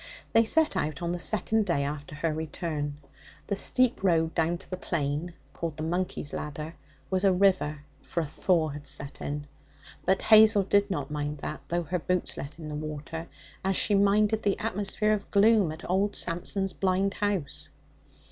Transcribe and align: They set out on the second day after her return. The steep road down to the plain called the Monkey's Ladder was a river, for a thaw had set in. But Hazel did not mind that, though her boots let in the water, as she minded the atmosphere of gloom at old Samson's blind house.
They 0.33 0.45
set 0.45 0.75
out 0.75 1.03
on 1.03 1.11
the 1.11 1.19
second 1.19 1.67
day 1.67 1.83
after 1.83 2.15
her 2.15 2.33
return. 2.33 2.97
The 3.45 3.55
steep 3.55 4.01
road 4.03 4.33
down 4.33 4.57
to 4.57 4.67
the 4.67 4.75
plain 4.75 5.35
called 5.53 5.77
the 5.77 5.83
Monkey's 5.83 6.33
Ladder 6.33 6.73
was 7.11 7.23
a 7.23 7.31
river, 7.31 7.83
for 8.01 8.21
a 8.21 8.25
thaw 8.25 8.69
had 8.69 8.87
set 8.87 9.21
in. 9.21 9.45
But 10.03 10.23
Hazel 10.23 10.63
did 10.63 10.89
not 10.89 11.11
mind 11.11 11.37
that, 11.43 11.61
though 11.67 11.83
her 11.83 11.99
boots 11.99 12.35
let 12.35 12.57
in 12.57 12.67
the 12.67 12.73
water, 12.73 13.27
as 13.63 13.75
she 13.75 13.93
minded 13.93 14.41
the 14.41 14.57
atmosphere 14.57 15.13
of 15.13 15.29
gloom 15.29 15.71
at 15.71 15.87
old 15.87 16.15
Samson's 16.15 16.73
blind 16.73 17.13
house. 17.13 17.69